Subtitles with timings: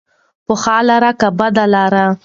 [0.45, 2.05] په ښه لاره که بده لاره.